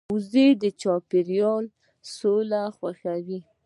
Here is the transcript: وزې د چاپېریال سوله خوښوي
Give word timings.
وزې 0.13 0.47
د 0.61 0.63
چاپېریال 0.81 1.65
سوله 2.15 2.61
خوښوي 2.75 3.39